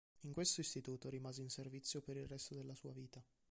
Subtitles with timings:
[0.21, 3.23] In questo istituto rimase in servizio per il resto della sua vita.